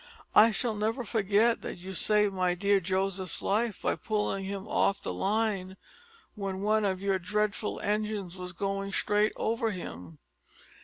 "I 0.33 0.49
shall 0.49 0.73
never 0.73 1.03
forget 1.03 1.61
that 1.61 1.75
you 1.75 1.93
saved 1.93 2.33
my 2.33 2.55
dear 2.55 2.79
Joseph's 2.79 3.39
life 3.39 3.83
by 3.83 3.93
pulling 3.97 4.45
him 4.45 4.67
off 4.67 4.99
the 4.99 5.13
line 5.13 5.77
when 6.33 6.61
one 6.61 6.85
of 6.85 7.03
your 7.03 7.19
dreadful 7.19 7.79
engines 7.81 8.35
was 8.35 8.51
going 8.51 8.93
straight 8.93 9.31
over 9.37 9.69
him. 9.69 10.17